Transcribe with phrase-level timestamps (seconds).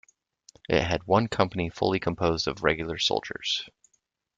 [0.67, 3.69] It had one company fully composed of regular soldiers.